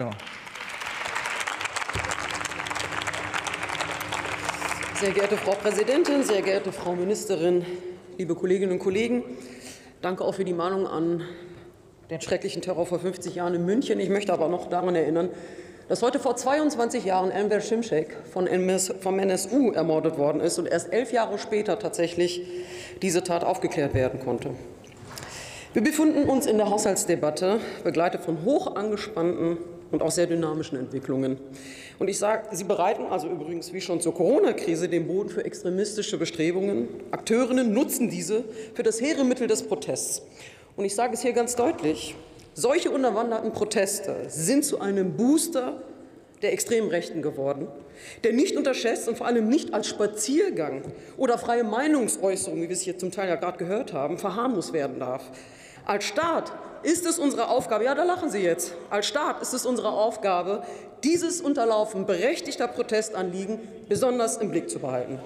[0.00, 0.08] Ja.
[4.98, 7.66] Sehr geehrte Frau Präsidentin, sehr geehrte Frau Ministerin,
[8.16, 9.22] liebe Kolleginnen und Kollegen,
[10.00, 11.22] danke auch für die Mahnung an
[12.08, 14.00] den schrecklichen Terror vor 50 Jahren in München.
[14.00, 15.28] Ich möchte aber noch daran erinnern,
[15.90, 20.64] dass heute vor 22 Jahren Enver Şimşek von MS, vom NSU ermordet worden ist und
[20.64, 22.40] erst elf Jahre später tatsächlich
[23.02, 24.52] diese Tat aufgeklärt werden konnte.
[25.74, 29.58] Wir befinden uns in der Haushaltsdebatte, begleitet von hoch angespannten
[29.90, 31.38] und auch sehr dynamischen Entwicklungen.
[31.98, 36.18] Und ich sage, sie bereiten also übrigens wie schon zur Corona-Krise den Boden für extremistische
[36.18, 36.88] Bestrebungen.
[37.10, 40.22] Akteurinnen nutzen diese für das hehre Mittel des Protests.
[40.76, 42.14] Und ich sage es hier ganz deutlich,
[42.54, 45.82] solche unterwanderten Proteste sind zu einem Booster
[46.42, 47.68] der extremen Rechten geworden,
[48.24, 50.82] der nicht unterschätzt und vor allem nicht als Spaziergang
[51.16, 54.98] oder freie Meinungsäußerung, wie wir es hier zum Teil ja gerade gehört haben, verharmlost werden
[54.98, 55.30] darf.
[55.84, 59.66] Als Staat ist es unsere Aufgabe, ja, da lachen Sie jetzt, als Staat ist es
[59.66, 60.62] unsere Aufgabe,
[61.04, 65.18] dieses Unterlaufen berechtigter Protestanliegen besonders im Blick zu behalten.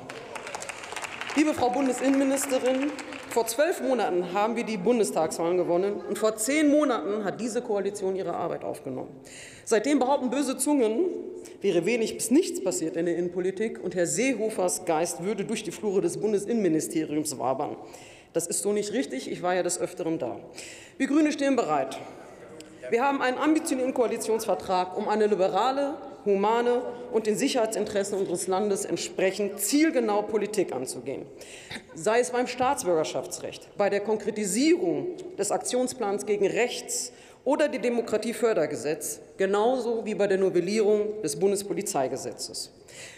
[1.36, 2.92] Liebe Frau Bundesinnenministerin,
[3.30, 8.14] vor zwölf Monaten haben wir die Bundestagswahlen gewonnen und vor zehn Monaten hat diese Koalition
[8.14, 9.11] ihre Arbeit aufgenommen.
[9.64, 11.06] Seitdem behaupten böse Zungen,
[11.61, 15.72] wäre wenig bis nichts passiert in der Innenpolitik und Herr Seehofers Geist würde durch die
[15.72, 17.77] Flure des Bundesinnenministeriums wabern.
[18.34, 19.30] Das ist so nicht richtig.
[19.30, 20.40] Ich war ja des Öfteren da.
[20.98, 21.98] Wir Grüne stehen bereit.
[22.90, 29.60] Wir haben einen ambitionierten Koalitionsvertrag, um eine liberale, humane und den Sicherheitsinteressen unseres Landes entsprechend
[29.60, 31.27] zielgenau Politik anzugehen.
[31.94, 37.12] Sei es beim Staatsbürgerschaftsrecht, bei der Konkretisierung des Aktionsplans gegen Rechts
[37.44, 42.72] oder dem Demokratiefördergesetz, genauso wie bei der Novellierung des Bundespolizeigesetzes.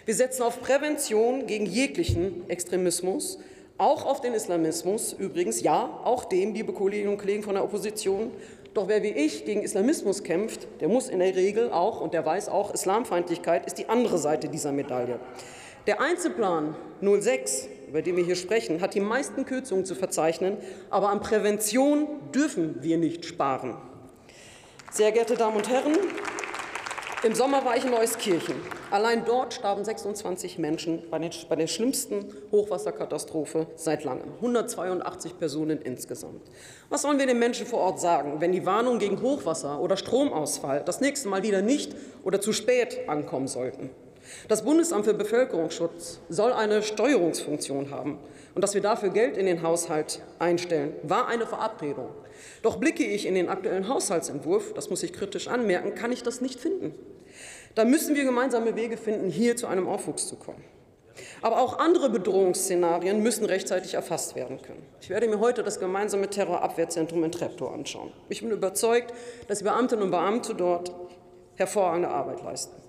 [0.05, 3.39] Wir setzen auf Prävention gegen jeglichen Extremismus,
[3.79, 8.31] auch auf den Islamismus übrigens, ja, auch dem, liebe Kolleginnen und Kollegen von der Opposition.
[8.75, 12.25] Doch wer wie ich gegen Islamismus kämpft, der muss in der Regel auch, und der
[12.25, 15.19] weiß auch, Islamfeindlichkeit ist die andere Seite dieser Medaille.
[15.87, 20.57] Der Einzelplan 06, über den wir hier sprechen, hat die meisten Kürzungen zu verzeichnen,
[20.91, 23.77] aber an Prävention dürfen wir nicht sparen.
[24.91, 25.97] Sehr geehrte Damen und Herren,
[27.27, 28.55] im Sommer war ich in Euskirchen.
[28.91, 34.33] Allein dort starben 26 Menschen bei, den, bei der schlimmsten Hochwasserkatastrophe seit langem.
[34.37, 36.43] 182 Personen insgesamt.
[36.89, 40.83] Was sollen wir den Menschen vor Ort sagen, wenn die Warnungen gegen Hochwasser oder Stromausfall
[40.87, 43.91] das nächste Mal wieder nicht oder zu spät ankommen sollten?
[44.49, 48.19] Das Bundesamt für Bevölkerungsschutz soll eine Steuerungsfunktion haben.
[48.55, 52.09] Und dass wir dafür Geld in den Haushalt einstellen, war eine Verabredung.
[52.63, 56.41] Doch blicke ich in den aktuellen Haushaltsentwurf, das muss ich kritisch anmerken, kann ich das
[56.41, 56.95] nicht finden.
[57.75, 60.65] Da müssen wir gemeinsame Wege finden, hier zu einem Aufwuchs zu kommen.
[61.43, 64.87] Aber auch andere Bedrohungsszenarien müssen rechtzeitig erfasst werden können.
[65.01, 68.13] Ich werde mir heute das gemeinsame Terrorabwehrzentrum in Treptow anschauen.
[68.29, 69.13] Ich bin überzeugt,
[69.49, 70.93] dass die Beamtinnen und Beamte dort
[71.57, 72.86] hervorragende Arbeit leisten.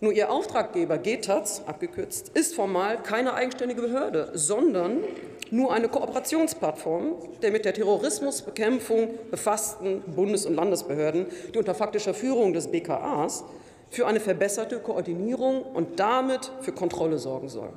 [0.00, 5.02] Nur ihr Auftraggeber GTAZ, abgekürzt, ist formal keine eigenständige Behörde, sondern
[5.50, 12.52] nur eine Kooperationsplattform der mit der Terrorismusbekämpfung befassten Bundes- und Landesbehörden, die unter faktischer Führung
[12.52, 13.42] des BKAs
[13.90, 17.70] für eine verbesserte Koordinierung und damit für Kontrolle sorgen soll.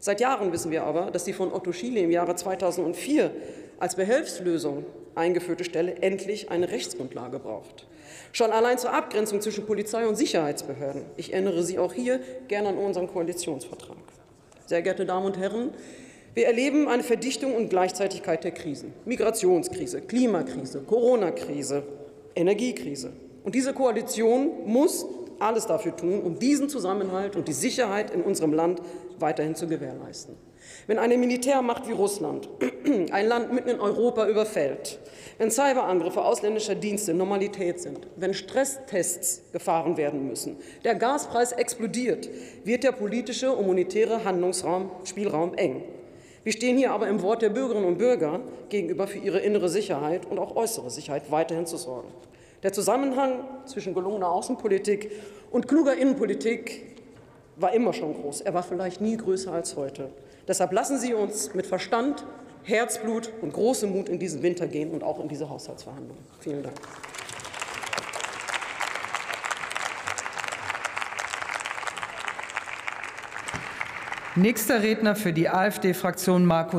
[0.00, 3.30] Seit Jahren wissen wir aber, dass die von Otto Schiele im Jahre 2004
[3.78, 7.86] als Behelfslösung eingeführte Stelle endlich eine Rechtsgrundlage braucht.
[8.32, 11.02] Schon allein zur Abgrenzung zwischen Polizei und Sicherheitsbehörden.
[11.16, 13.96] Ich erinnere Sie auch hier gerne an unseren Koalitionsvertrag.
[14.66, 15.70] Sehr geehrte Damen und Herren,
[16.34, 18.92] wir erleben eine Verdichtung und Gleichzeitigkeit der Krisen.
[19.04, 21.82] Migrationskrise, Klimakrise, Corona-Krise,
[22.36, 23.12] Energiekrise.
[23.42, 25.06] Und diese Koalition muss
[25.40, 28.80] alles dafür tun, um diesen Zusammenhalt und die Sicherheit in unserem Land
[29.20, 30.36] weiterhin zu gewährleisten.
[30.86, 32.48] Wenn eine Militärmacht wie Russland
[33.12, 34.98] ein Land mitten in Europa überfällt,
[35.38, 42.28] wenn Cyberangriffe ausländischer Dienste Normalität sind, wenn Stresstests gefahren werden müssen, der Gaspreis explodiert,
[42.64, 45.82] wird der politische und monetäre Handlungsraum, Spielraum eng.
[46.42, 50.24] Wir stehen hier aber im Wort der Bürgerinnen und Bürger gegenüber für ihre innere Sicherheit
[50.26, 52.08] und auch äußere Sicherheit weiterhin zu sorgen.
[52.62, 55.10] Der Zusammenhang zwischen gelungener Außenpolitik
[55.50, 56.89] und kluger Innenpolitik
[57.60, 58.40] war immer schon groß.
[58.40, 60.10] Er war vielleicht nie größer als heute.
[60.48, 62.24] Deshalb lassen Sie uns mit Verstand,
[62.62, 66.22] Herzblut und großem Mut in diesen Winter gehen und auch in diese Haushaltsverhandlungen.
[66.40, 66.76] Vielen Dank.
[74.36, 76.68] Nächster Redner für die AfD-Fraktion Markus